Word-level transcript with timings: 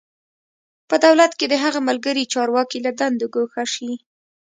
په 0.89 0.95
دولت 1.05 1.31
کې 1.39 1.45
د 1.49 1.55
هغه 1.63 1.79
ملګري 1.89 2.23
چارواکي 2.33 2.79
له 2.85 2.91
دندو 2.99 3.25
ګوښه 3.35 3.63
شي. 3.73 3.91